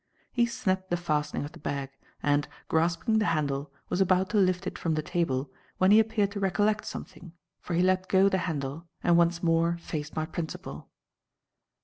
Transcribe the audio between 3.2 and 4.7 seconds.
handle, was about to lift